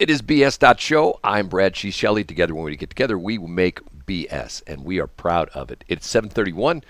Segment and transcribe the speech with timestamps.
[0.00, 1.20] It is BS Show.
[1.22, 1.76] I'm Brad.
[1.76, 2.24] She's Shelley.
[2.24, 5.84] Together, when we get together, we make BS, and we are proud of it.
[5.88, 6.82] It's 731.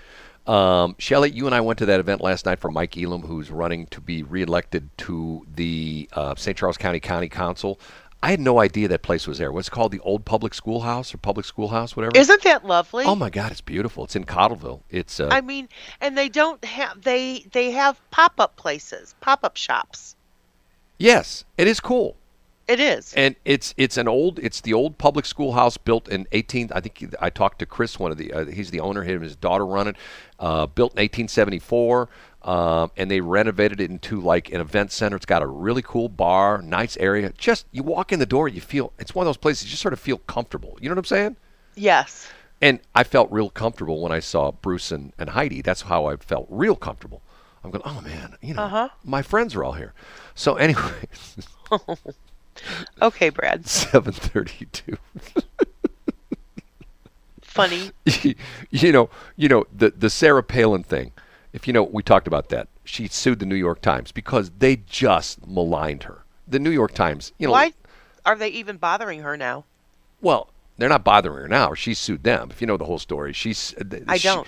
[0.47, 3.51] Um, Shelley, you and I went to that event last night for Mike Elam, who's
[3.51, 6.57] running to be reelected to the uh, St.
[6.57, 7.81] Charles County County Council.
[8.23, 9.51] I had no idea that place was there.
[9.51, 12.15] What's it called the Old Public Schoolhouse or Public Schoolhouse, whatever.
[12.15, 13.03] Isn't that lovely?
[13.03, 14.05] Oh my God, it's beautiful.
[14.05, 14.83] It's in Cottleville.
[14.89, 15.19] It's.
[15.19, 15.67] Uh, I mean,
[15.99, 20.15] and they don't have they they have pop up places, pop up shops.
[20.97, 22.15] yes, it is cool.
[22.71, 23.13] It is.
[23.15, 27.13] And it's it's an old it's the old public schoolhouse built in 18 I think
[27.19, 29.65] I talked to Chris one of the uh, he's the owner him and his daughter
[29.65, 29.95] run it
[30.39, 32.09] uh, built in 1874
[32.43, 35.15] um, and they renovated it into like an event center.
[35.15, 37.31] It's got a really cool bar nice area.
[37.37, 39.81] Just you walk in the door you feel it's one of those places you just
[39.81, 40.77] sort of feel comfortable.
[40.81, 41.35] You know what I'm saying?
[41.75, 42.29] Yes.
[42.61, 45.61] and I felt real comfortable when I saw Bruce and, and Heidi.
[45.61, 47.21] That's how I felt real comfortable.
[47.63, 48.89] I'm going oh man you know Uh-huh.
[49.03, 49.93] my friends are all here.
[50.35, 51.03] So anyway
[53.01, 53.65] Okay, Brad.
[53.67, 54.97] 732
[57.41, 57.91] Funny.
[58.71, 61.11] you know, you know the the Sarah Palin thing.
[61.51, 62.67] If you know, we talked about that.
[62.85, 66.23] She sued the New York Times because they just maligned her.
[66.47, 67.73] The New York Times, you know, Why
[68.25, 69.65] are they even bothering her now?
[70.21, 71.73] well, they're not bothering her now.
[71.73, 72.49] She sued them.
[72.51, 73.75] If you know the whole story, she's.
[73.77, 74.47] Uh, I she- don't.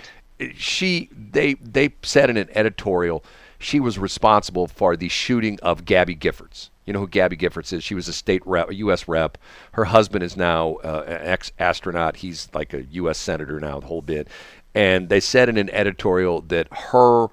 [0.55, 3.23] She they they said in an editorial
[3.63, 6.69] she was responsible for the shooting of Gabby Giffords.
[6.85, 7.83] You know who Gabby Giffords is?
[7.83, 9.07] She was a state rep, a U.S.
[9.07, 9.37] rep.
[9.73, 12.17] Her husband is now uh, an ex-astronaut.
[12.17, 13.17] He's like a U.S.
[13.17, 14.27] senator now, the whole bit.
[14.75, 17.27] And they said in an editorial that her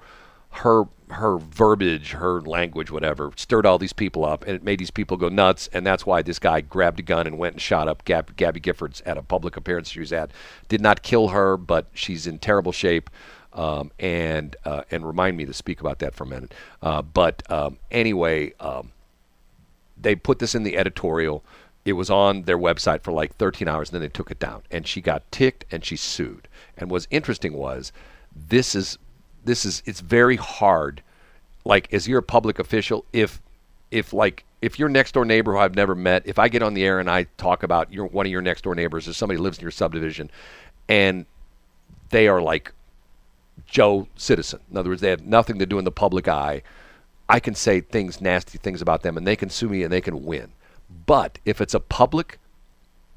[0.51, 4.91] her her verbiage, her language, whatever, stirred all these people up, and it made these
[4.91, 5.69] people go nuts.
[5.73, 8.61] And that's why this guy grabbed a gun and went and shot up Gab- Gabby
[8.61, 10.31] Giffords at a public appearance she was at.
[10.69, 13.09] Did not kill her, but she's in terrible shape.
[13.53, 16.53] Um, and uh, and remind me to speak about that for a minute.
[16.81, 18.91] Uh, but um, anyway, um,
[20.01, 21.43] they put this in the editorial.
[21.83, 24.61] It was on their website for like 13 hours, and then they took it down.
[24.71, 26.47] And she got ticked, and she sued.
[26.77, 27.91] And what's interesting was,
[28.35, 28.97] this is
[29.43, 31.01] this is it's very hard.
[31.65, 33.41] Like, as you're a public official, if
[33.91, 36.73] if like if your next door neighbor who I've never met, if I get on
[36.73, 39.39] the air and I talk about your one of your next door neighbors or somebody
[39.39, 40.29] lives in your subdivision,
[40.87, 41.25] and
[42.09, 42.71] they are like
[43.71, 44.59] Joe citizen.
[44.69, 46.61] In other words, they have nothing to do in the public eye.
[47.29, 50.01] I can say things, nasty things about them, and they can sue me and they
[50.01, 50.51] can win.
[51.05, 52.37] But if it's a public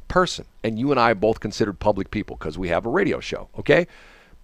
[0.07, 3.19] person, and you and I are both considered public people because we have a radio
[3.19, 3.89] show, okay?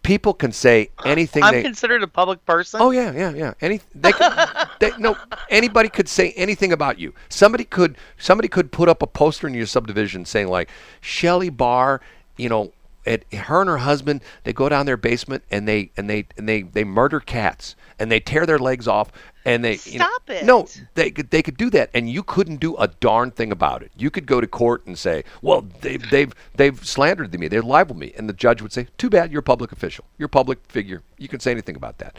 [0.03, 1.62] People can say anything I'm they.
[1.62, 2.81] considered a public person.
[2.82, 3.54] Oh yeah, yeah, yeah.
[3.60, 4.32] Any they could,
[4.81, 5.15] they, no
[5.50, 7.15] anybody could say anything about you.
[7.28, 10.71] Somebody could somebody could put up a poster in your subdivision saying like
[11.03, 12.00] Shelley Barr,
[12.38, 12.72] you know,
[13.06, 16.49] at her and her husband, they go down their basement and they and they and
[16.49, 19.11] they they murder cats and they tear their legs off
[19.44, 20.44] and they you know- Stop it.
[20.44, 23.83] No, they could they could do that and you couldn't do a darn thing about
[23.83, 23.91] it.
[23.97, 27.49] You could go to court and say, "Well, they've they've they've slandered me.
[27.49, 30.05] They've libeled me." And the judge would say, "Too bad, you're a public official.
[30.19, 31.03] You're a public figure.
[31.19, 32.19] You can say anything about that."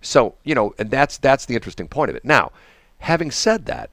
[0.00, 2.24] So, you know, and that's that's the interesting point of it.
[2.24, 2.52] Now,
[3.00, 3.90] having said that,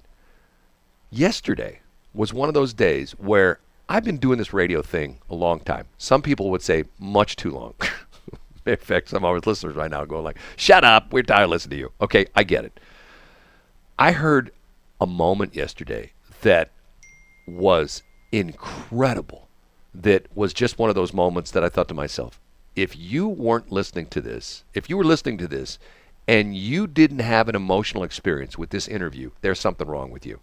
[1.09, 1.79] yesterday
[2.13, 3.59] was one of those days where
[3.89, 5.85] I've been doing this radio thing a long time.
[5.97, 7.73] Some people would say much too long.
[8.65, 11.13] In fact, some of our listeners right now going like, "Shut up!
[11.13, 12.79] We're tired of listening to you." Okay, I get it.
[13.97, 14.51] I heard
[14.99, 16.11] a moment yesterday
[16.41, 16.71] that
[17.47, 19.47] was incredible.
[19.93, 22.39] That was just one of those moments that I thought to myself,
[22.75, 25.79] if you weren't listening to this, if you were listening to this
[26.27, 30.39] and you didn't have an emotional experience with this interview, there's something wrong with you.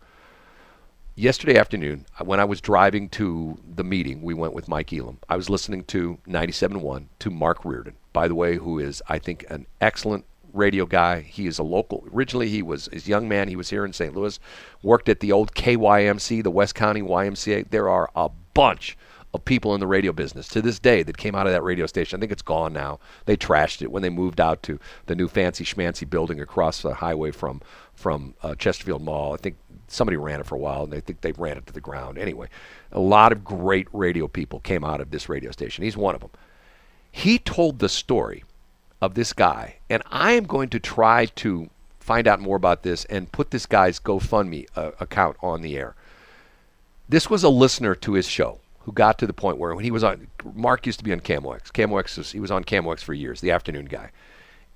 [1.16, 5.20] Yesterday afternoon, uh, when I was driving to the meeting, we went with Mike Elam.
[5.28, 9.44] I was listening to 97.1 to Mark Reardon, by the way, who is, I think,
[9.48, 11.20] an excellent radio guy.
[11.20, 12.04] He is a local.
[12.12, 13.46] Originally, he was a young man.
[13.46, 14.12] He was here in St.
[14.12, 14.40] Louis,
[14.82, 17.70] worked at the old KYMC, the West County YMCA.
[17.70, 18.98] There are a bunch
[19.34, 21.86] of people in the radio business to this day that came out of that radio
[21.86, 22.18] station.
[22.18, 23.00] I think it's gone now.
[23.26, 26.94] They trashed it when they moved out to the new fancy schmancy building across the
[26.94, 27.60] highway from
[27.94, 29.34] from uh, Chesterfield Mall.
[29.34, 29.56] I think
[29.88, 32.18] somebody ran it for a while, and they think they ran it to the ground.
[32.18, 32.48] Anyway,
[32.92, 35.84] a lot of great radio people came out of this radio station.
[35.84, 36.30] He's one of them.
[37.10, 38.44] He told the story
[39.00, 41.70] of this guy, and I am going to try to
[42.00, 45.94] find out more about this and put this guy's GoFundMe uh, account on the air.
[47.08, 49.90] This was a listener to his show who got to the point where when he
[49.90, 51.72] was on, Mark used to be on KMOX.
[51.72, 54.10] KMOX was, he was on KMOX for years, the afternoon guy.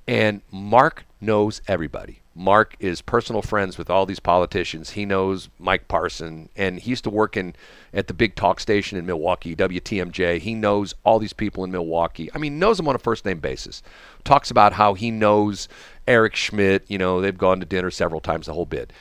[0.07, 2.21] And Mark knows everybody.
[2.39, 4.91] Mark is personal friends with all these politicians.
[4.91, 7.57] He knows Mike Parson, and he used to work in
[7.93, 10.39] at the big talk station in Milwaukee, WTMJ.
[10.39, 12.31] He knows all these people in Milwaukee.
[12.33, 13.83] I mean, knows them on a first name basis.
[14.23, 15.69] Talks about how he knows
[16.07, 16.85] Eric Schmitt.
[16.87, 18.93] You know, they've gone to dinner several times, the whole bit.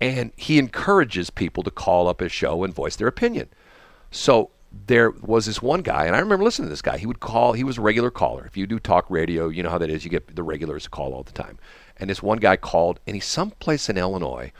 [0.00, 3.48] and he encourages people to call up his show and voice their opinion.
[4.10, 4.50] So
[4.86, 6.98] there was this one guy, and I remember listening to this guy.
[6.98, 7.52] He would call.
[7.52, 8.44] He was a regular caller.
[8.44, 10.04] If you do talk radio, you know how that is.
[10.04, 11.58] You get the regulars to call all the time.
[11.98, 14.52] And this one guy called, and he's someplace in Illinois,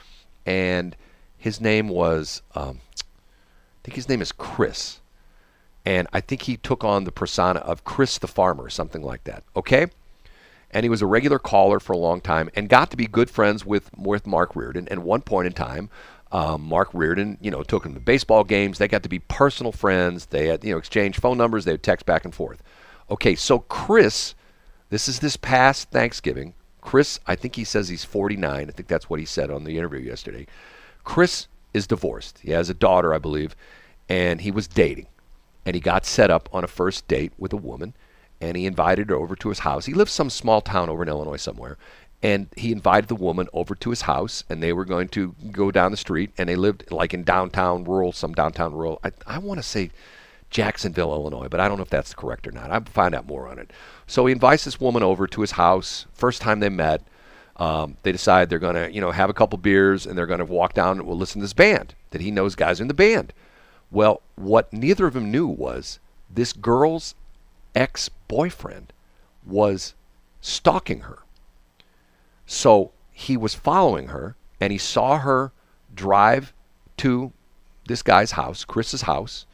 [0.47, 0.97] and
[1.37, 5.01] his name was, um, I think his name is Chris,
[5.85, 9.43] and I think he took on the persona of Chris the farmer, something like that.
[9.57, 9.89] Okay
[10.75, 13.31] and he was a regular caller for a long time and got to be good
[13.31, 14.89] friends with with Mark Reardon.
[14.91, 15.89] And one point in time,
[16.33, 18.79] um, Mark Reardon, you know, took him to baseball games.
[18.79, 20.27] They got to be personal friends.
[20.27, 21.65] They had you know exchanged phone numbers.
[21.65, 22.61] They would text back and forth.
[23.09, 24.35] Okay, so Chris,
[24.91, 26.55] this is this past Thanksgiving.
[26.85, 28.69] Chris, I think he says he's 49.
[28.69, 30.47] I think that's what he said on the interview yesterday.
[31.03, 32.39] Chris is divorced.
[32.41, 33.57] He has a daughter, I believe,
[34.09, 35.09] and he was dating.
[35.67, 37.95] And he got set up on a first date with a woman
[38.41, 39.87] and he invited her over to his house.
[39.87, 41.79] He lives some small town over in Illinois somewhere.
[42.23, 45.71] And he invited the woman over to his house, and they were going to go
[45.71, 46.31] down the street.
[46.39, 48.99] And they lived like in downtown rural, some downtown rural.
[49.05, 49.91] I, I want to say
[50.55, 52.71] Jacksonville, Illinois, but I don't know if that's correct or not.
[52.71, 53.73] I'll find out more on it.
[54.07, 56.07] So he invites this woman over to his house.
[56.13, 57.03] First time they met,
[57.57, 60.39] um, they decide they're going to, you know, have a couple beers and they're going
[60.39, 62.95] to walk down and we'll listen to this band that he knows guys in the
[62.95, 63.33] band.
[63.91, 65.99] Well, what neither of them knew was
[66.31, 67.17] this girl's
[67.75, 68.93] ex boyfriend
[69.45, 69.95] was
[70.41, 71.19] stalking her.
[72.47, 75.51] So he was following her and he saw her
[75.93, 76.53] drive
[76.99, 77.33] to
[77.89, 79.47] this guy's house, Chris's house.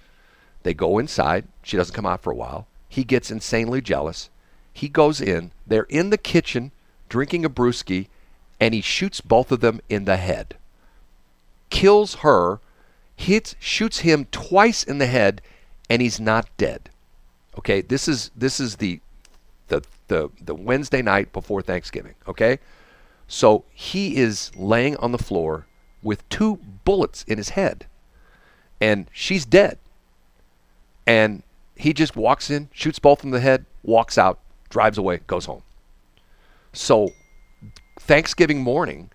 [0.62, 1.46] They go inside.
[1.62, 2.66] She doesn't come out for a while.
[2.88, 4.30] He gets insanely jealous.
[4.72, 5.52] He goes in.
[5.66, 6.72] They're in the kitchen
[7.08, 8.06] drinking a brewski
[8.60, 10.56] and he shoots both of them in the head.
[11.70, 12.60] Kills her,
[13.16, 15.40] hits, shoots him twice in the head,
[15.88, 16.90] and he's not dead.
[17.58, 19.00] Okay, this is this is the
[19.68, 22.14] the the the Wednesday night before Thanksgiving.
[22.28, 22.58] Okay,
[23.26, 25.66] so he is laying on the floor
[26.02, 27.86] with two bullets in his head,
[28.80, 29.78] and she's dead.
[31.10, 31.42] And
[31.74, 35.62] he just walks in, shoots both in the head, walks out, drives away, goes home.
[36.72, 37.10] So
[37.98, 39.10] Thanksgiving morning,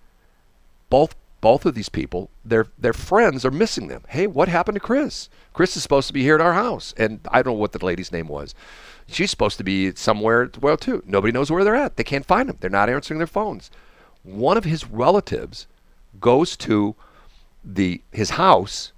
[0.90, 4.02] both both of these people, their their friends are missing them.
[4.08, 5.30] Hey, what happened to Chris?
[5.54, 7.82] Chris is supposed to be here at our house, and I don't know what the
[7.82, 8.54] lady's name was.
[9.06, 11.02] She's supposed to be somewhere well too.
[11.06, 11.96] Nobody knows where they're at.
[11.96, 12.58] They can't find them.
[12.60, 13.70] They're not answering their phones.
[14.22, 15.66] One of his relatives
[16.20, 16.94] goes to
[17.64, 18.92] the his house.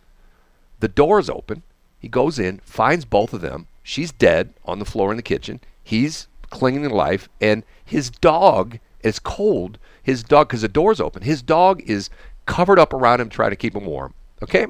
[0.80, 1.62] The door is open.
[1.98, 3.66] He goes in, finds both of them.
[3.82, 5.60] She's dead on the floor in the kitchen.
[5.82, 9.78] He's clinging to life, and his dog is cold.
[10.02, 12.10] His dog, because the door's open, his dog is
[12.46, 14.14] covered up around him, trying to keep him warm.
[14.42, 14.66] Okay?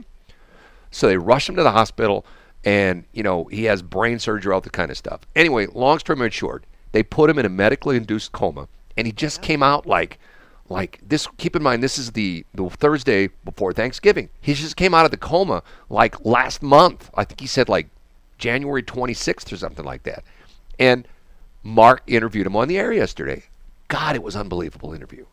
[0.91, 2.25] So they rush him to the hospital,
[2.65, 5.21] and, you know, he has brain surgery, all that kind of stuff.
[5.37, 9.43] Anyway, long story short, they put him in a medically induced coma, and he just
[9.43, 10.19] came out like,
[10.69, 11.27] like this.
[11.39, 14.29] Keep in mind, this is the, the Thursday before Thanksgiving.
[14.41, 17.11] He just came out of the coma like last month.
[17.15, 17.89] I think he said like
[18.39, 20.25] January 26th or something like that.
[20.79, 21.07] And
[21.63, 23.45] Mark interviewed him on the air yesterday.
[23.89, 25.27] God, it was unbelievable interview.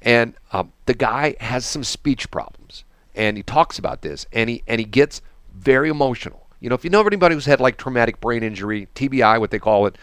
[0.00, 2.84] And um, the guy has some speech problems,
[3.14, 5.20] and he talks about this, and he and he gets
[5.52, 6.46] very emotional.
[6.60, 9.58] You know, if you know anybody who's had like traumatic brain injury, TBI, what they
[9.58, 9.96] call it,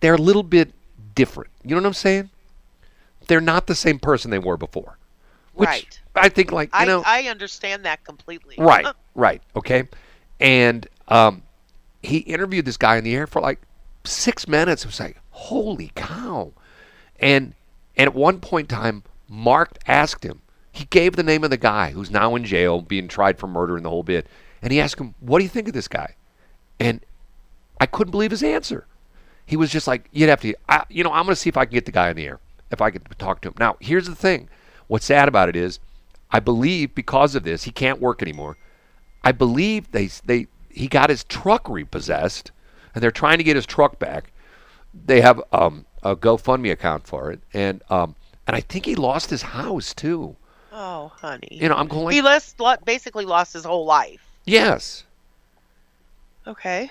[0.00, 0.72] they're a little bit
[1.14, 1.50] different.
[1.64, 2.30] You know what I'm saying?
[3.28, 4.98] They're not the same person they were before.
[5.54, 6.00] Which right.
[6.14, 8.56] I think, like you I, know, I understand that completely.
[8.58, 9.88] right, right, okay.
[10.40, 11.42] And um,
[12.02, 13.60] he interviewed this guy in the air for like
[14.04, 14.84] six minutes.
[14.84, 16.52] It was like, holy cow!
[17.18, 17.54] And
[17.96, 20.42] and at one point in time, Mark asked him,
[20.78, 23.76] he gave the name of the guy who's now in jail being tried for murder
[23.76, 24.28] and the whole bit.
[24.62, 26.14] And he asked him, What do you think of this guy?
[26.78, 27.04] And
[27.80, 28.86] I couldn't believe his answer.
[29.44, 31.56] He was just like, You'd have to, I, you know, I'm going to see if
[31.56, 32.38] I can get the guy in the air,
[32.70, 33.54] if I could talk to him.
[33.58, 34.48] Now, here's the thing
[34.86, 35.78] what's sad about it is,
[36.30, 38.56] I believe because of this, he can't work anymore.
[39.22, 42.50] I believe they, they, he got his truck repossessed,
[42.94, 44.32] and they're trying to get his truck back.
[45.06, 48.14] They have um, a GoFundMe account for it, and um,
[48.46, 50.36] and I think he lost his house too.
[50.72, 51.48] Oh, honey.
[51.50, 52.14] You know, I'm going.
[52.14, 54.26] he lost, basically lost his whole life.
[54.44, 55.04] yes.
[56.46, 56.88] Okay.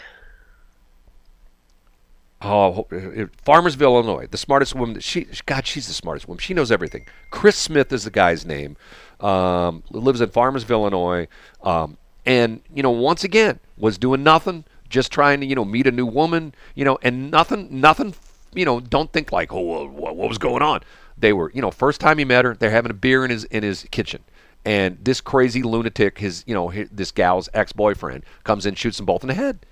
[2.39, 4.27] Oh, uh, Farmersville, Illinois.
[4.27, 4.99] The smartest woman.
[4.99, 6.39] She, God, she's the smartest woman.
[6.39, 7.07] She knows everything.
[7.31, 8.77] Chris Smith is the guy's name.
[9.19, 11.27] Um, lives in Farmersville, Illinois.
[11.63, 15.87] Um, and you know, once again, was doing nothing, just trying to you know meet
[15.87, 16.53] a new woman.
[16.75, 18.13] You know, and nothing, nothing.
[18.53, 20.81] You know, don't think like, oh, what, what was going on?
[21.17, 23.45] They were, you know, first time he met her, they're having a beer in his
[23.45, 24.23] in his kitchen.
[24.63, 29.05] And this crazy lunatic, his, you know, his, this gal's ex-boyfriend, comes in, shoots them
[29.05, 29.65] both in the head.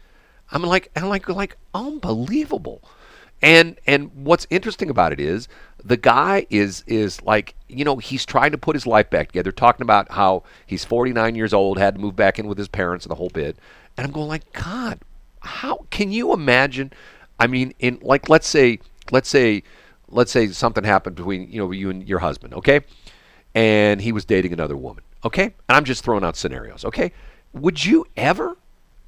[0.51, 2.83] I'm like, I'm like, like unbelievable.
[3.41, 5.47] And and what's interesting about it is
[5.83, 9.51] the guy is is like you know he's trying to put his life back together
[9.51, 13.05] talking about how he's 49 years old had to move back in with his parents
[13.05, 13.57] and the whole bit.
[13.97, 14.99] And i'm going like god
[15.45, 16.91] how can you imagine?
[17.39, 18.79] I mean in like let's say
[19.11, 19.63] let's say
[20.07, 22.81] let's say something happened between you know you and your husband okay?
[23.53, 25.43] And he was dating another woman okay?
[25.43, 27.11] And i'm just throwing out scenarios okay?
[27.53, 28.57] Would you ever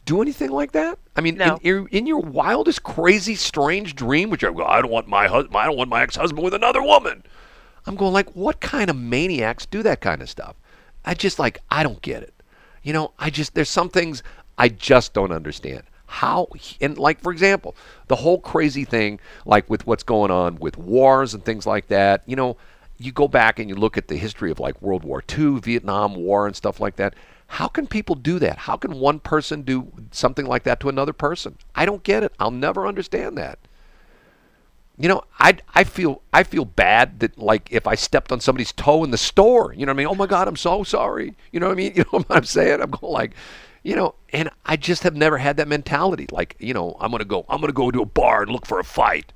[0.05, 0.99] do anything like that?
[1.17, 1.55] I mean, No.
[1.55, 5.27] in, your in your wildest, crazy, strange dream, which I go, I don't want my
[5.27, 7.23] hus- I don't want my ex-husband with another woman.
[7.85, 10.55] I'm going like, what kind of maniacs do that kind of stuff?
[11.05, 12.33] I just like, I don't get it.
[12.83, 14.21] You know, I just there's some things
[14.57, 15.83] I just don't understand.
[16.05, 16.47] How
[16.79, 17.75] and like for example,
[18.07, 22.23] the whole crazy thing like with what's going on with wars and things like that.
[22.27, 22.57] You know,
[22.97, 26.15] you go back and you look at the history of like World War II, Vietnam
[26.15, 27.13] War, and stuff like that.
[27.47, 28.59] How can people do that?
[28.59, 31.57] How can one person do something like that to another person?
[31.75, 32.33] I don't get it.
[32.39, 33.59] I'll never understand that.
[34.99, 38.71] You know, I, I feel I feel bad that like if I stepped on somebody's
[38.71, 40.07] toe in the store, you know what I mean?
[40.07, 41.35] Oh my God, I'm so sorry.
[41.51, 41.93] You know what I mean?
[41.95, 42.81] You know what I'm saying?
[42.81, 43.33] I'm going like,
[43.83, 46.25] you know, and I just have never had that mentality.
[46.31, 48.79] Like, you know, I'm gonna go I'm gonna go to a bar and look for
[48.79, 49.33] a fight.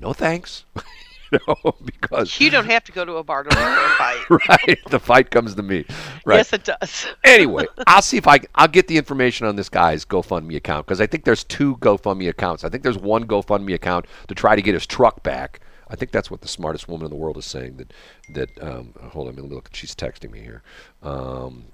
[0.00, 0.64] No thanks.
[1.48, 4.24] know, because You don't have to go to a bar to fight.
[4.48, 5.84] right, the fight comes to me.
[6.24, 6.36] Right.
[6.36, 7.06] Yes, it does.
[7.24, 11.00] anyway, I'll see if I I'll get the information on this guy's GoFundMe account because
[11.00, 12.64] I think there's two GoFundMe accounts.
[12.64, 15.60] I think there's one GoFundMe account to try to get his truck back.
[15.88, 17.76] I think that's what the smartest woman in the world is saying.
[17.76, 17.92] That
[18.34, 19.70] that um, hold on, let me look.
[19.72, 20.62] She's texting me here.
[21.02, 21.66] Um,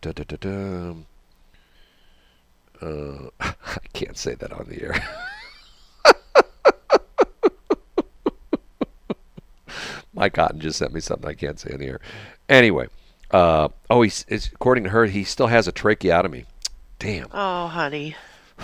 [0.00, 0.94] da, da, da, da.
[2.80, 3.54] Uh, I
[3.92, 5.08] can't say that on the air.
[10.18, 12.00] Mike Cotton just sent me something I can't say in the air.
[12.48, 12.88] Anyway,
[13.30, 16.44] uh, oh, he's, according to her, he still has a tracheotomy.
[16.98, 17.28] Damn.
[17.32, 18.16] Oh, honey.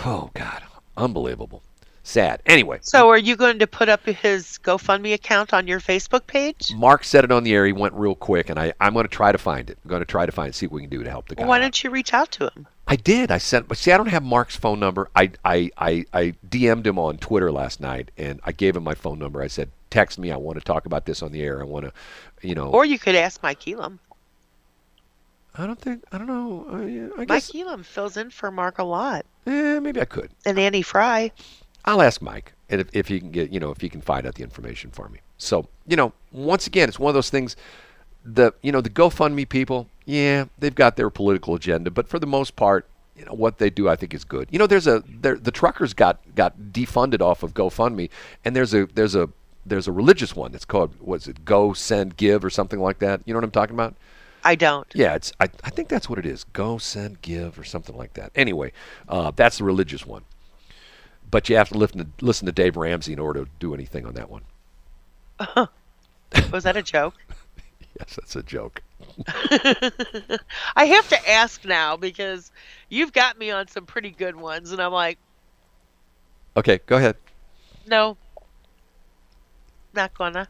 [0.03, 0.63] Oh, God.
[0.97, 1.63] Unbelievable.
[2.03, 2.41] Sad.
[2.45, 6.71] Anyway, So, are you going to put up his GoFundMe account on your Facebook page?
[6.75, 7.65] Mark said it on the air.
[7.65, 9.77] He went real quick, and I, I'm going to try to find it.
[9.83, 11.45] I'm going to try to find see what we can do to help the guy.
[11.45, 12.67] Why don't you reach out to him?
[12.87, 13.31] I did.
[13.31, 15.09] I sent, but see, I don't have Mark's phone number.
[15.15, 18.93] I, I, I, I DM'd him on Twitter last night, and I gave him my
[18.93, 19.41] phone number.
[19.41, 20.31] I said, "Text me.
[20.31, 21.61] I want to talk about this on the air.
[21.61, 21.93] I want to,
[22.47, 23.99] you know." Or you could ask Mike Elam.
[25.57, 26.03] I don't think.
[26.11, 26.65] I don't know.
[26.69, 27.55] I, I Mike guess.
[27.55, 29.25] Elam fills in for Mark a lot.
[29.47, 30.31] Eh, maybe I could.
[30.45, 31.31] And Annie Frey.
[31.85, 34.25] I'll ask Mike, and if, if he can get, you know, if he can find
[34.25, 35.19] out the information for me.
[35.37, 37.55] So, you know, once again, it's one of those things.
[38.25, 42.25] The, you know, the GoFundMe people, yeah, they've got their political agenda, but for the
[42.25, 44.47] most part, you know, what they do, I think, is good.
[44.51, 48.09] You know, there's a, there, the truckers got got defunded off of GoFundMe,
[48.43, 49.29] and there's a, there's a,
[49.65, 53.21] there's a religious one that's called, what's it, Go Send Give or something like that.
[53.25, 53.95] You know what I'm talking about?
[54.43, 54.85] I don't.
[54.93, 55.33] Yeah, it's.
[55.39, 56.43] I, I think that's what it is.
[56.53, 58.31] Go send give or something like that.
[58.35, 58.73] Anyway,
[59.09, 60.21] uh, that's the religious one.
[61.31, 64.05] But you have to listen to listen to Dave Ramsey in order to do anything
[64.05, 64.43] on that one.
[66.51, 67.15] Was that a joke?
[67.97, 68.81] Yes, that's a joke.
[70.75, 72.51] I have to ask now because
[72.89, 75.17] you've got me on some pretty good ones, and I'm like,
[76.57, 77.15] Okay, go ahead.
[77.87, 78.17] no,
[79.95, 80.47] not gonna.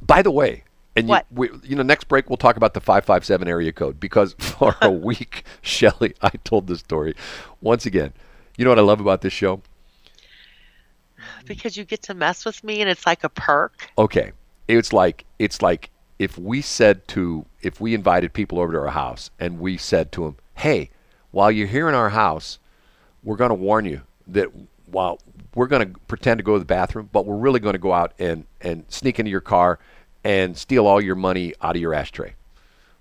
[0.00, 0.64] By the way,
[0.96, 3.72] and you, we, you know, next break we'll talk about the five five seven area
[3.72, 7.14] code because for a week, Shelley, I told this story.
[7.60, 8.12] Once again,
[8.56, 9.62] you know what I love about this show?
[11.46, 13.90] Because you get to mess with me, and it's like a perk.
[13.98, 14.32] okay
[14.68, 18.88] it's like it's like if we said to if we invited people over to our
[18.88, 20.90] house and we said to them hey
[21.30, 22.58] while you're here in our house
[23.24, 24.48] we're going to warn you that
[24.90, 25.18] while
[25.54, 27.92] we're going to pretend to go to the bathroom but we're really going to go
[27.92, 29.78] out and and sneak into your car
[30.24, 32.34] and steal all your money out of your ashtray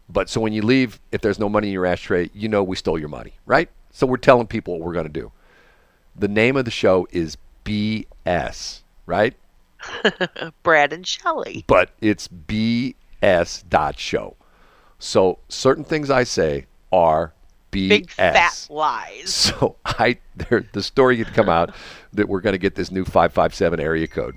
[0.09, 2.75] but so when you leave if there's no money in your ashtray you know we
[2.75, 5.31] stole your money right so we're telling people what we're going to do
[6.15, 9.35] the name of the show is bs right
[10.63, 11.63] Brad and Shelley.
[11.67, 14.35] but it's BS dot show.
[14.99, 17.33] So certain things I say are
[17.71, 17.89] BS.
[17.89, 19.33] Big fat lies.
[19.57, 21.73] So I there the story had come out
[22.13, 24.35] that we're going to get this new 557 area code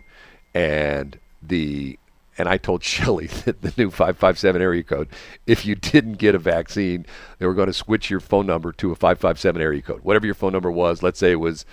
[0.54, 1.98] and the
[2.38, 5.08] and I told Shelley that the new 557 area code
[5.46, 7.06] if you didn't get a vaccine
[7.38, 10.02] they were going to switch your phone number to a 557 area code.
[10.02, 11.64] Whatever your phone number was, let's say it was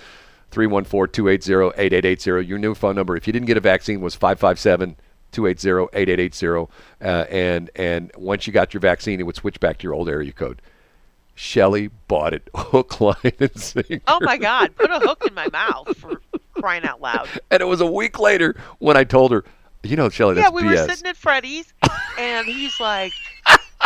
[0.51, 4.95] 314-280-8880 your new phone number if you didn't get a vaccine was 557
[5.33, 6.69] 280-8880
[7.01, 10.09] uh, and and once you got your vaccine it would switch back to your old
[10.09, 10.61] area code.
[11.37, 14.01] Shelley bought it hook, line, and sinker.
[14.07, 14.75] Oh my God!
[14.75, 16.19] Put a hook in my mouth for
[16.55, 17.29] crying out loud.
[17.51, 19.45] And it was a week later when I told her,
[19.83, 20.69] you know, Shelley, Yeah, that's we BS.
[20.71, 21.71] were sitting at Freddy's,
[22.17, 23.13] and he's like,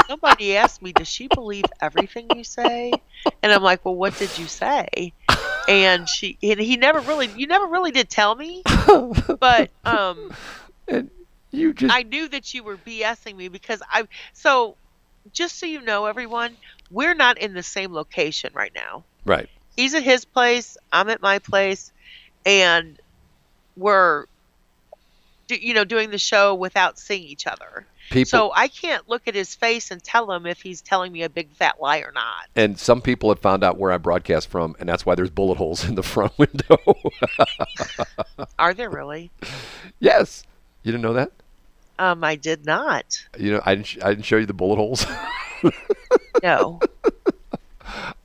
[0.08, 2.94] somebody asked me, "Does she believe everything you say?"
[3.44, 5.12] And I'm like, "Well, what did you say?"
[5.68, 8.64] And she, and he never really, you never really did tell me,
[9.40, 10.34] but um,
[10.88, 11.10] and
[11.52, 14.08] you just I knew that you were BSing me because I.
[14.34, 14.78] So,
[15.34, 16.56] just so you know, everyone,
[16.92, 19.04] we're not in the same location right now.
[19.26, 19.50] right.
[19.78, 20.78] He's at his place.
[20.92, 21.92] I'm at my place,
[22.46, 23.00] and
[23.78, 24.26] we're,
[25.50, 27.86] you know, doing the show without seeing each other.
[28.10, 31.24] People So I can't look at his face and tell him if he's telling me
[31.24, 32.48] a big fat lie or not.
[32.58, 35.58] and some people have found out where I broadcast from, and that's why there's bullet
[35.58, 36.78] holes in the front window.
[38.60, 39.32] Are there really?
[40.00, 40.44] yes,
[40.84, 41.32] you didn't know that.
[41.98, 43.26] Um, I did not.
[43.40, 43.88] You know, I didn't.
[43.88, 45.06] sh- I didn't show you the bullet holes.
[46.44, 46.80] No.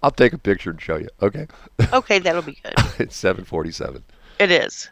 [0.02, 1.08] I'll take a picture and show you.
[1.20, 1.46] Okay,
[1.92, 2.74] Okay, that'll be good.
[2.98, 4.02] it's 7:47.
[4.38, 4.88] It is.